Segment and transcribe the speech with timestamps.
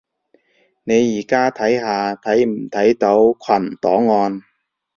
[0.83, 4.41] 你而家睇下睇唔睇到群檔案